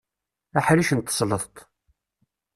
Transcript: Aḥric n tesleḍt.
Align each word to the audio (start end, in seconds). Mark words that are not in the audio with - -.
Aḥric 0.57 0.89
n 0.93 0.99
tesleḍt. 1.01 1.55